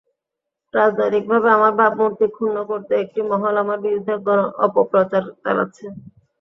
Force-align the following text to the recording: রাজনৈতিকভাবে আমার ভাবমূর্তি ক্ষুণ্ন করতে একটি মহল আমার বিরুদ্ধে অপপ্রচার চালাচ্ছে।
রাজনৈতিকভাবে 0.73 1.47
আমার 1.51 1.73
ভাবমূর্তি 1.79 2.25
ক্ষুণ্ন 2.31 2.57
করতে 2.69 2.93
একটি 3.03 3.19
মহল 3.29 3.55
আমার 3.63 3.79
বিরুদ্ধে 3.85 4.13
অপপ্রচার 4.65 5.23
চালাচ্ছে। 5.43 5.85